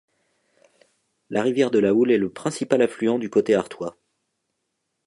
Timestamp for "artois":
3.53-3.95